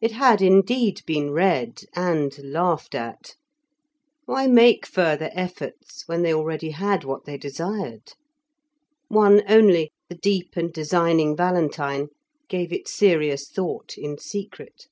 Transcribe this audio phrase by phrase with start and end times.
[0.00, 3.36] It had indeed, been read and laughed at.
[4.24, 8.14] Why make further efforts when they already had what they desired?
[9.06, 12.08] One only, the deep and designing Valentine,
[12.48, 14.88] gave it serious thought in secret.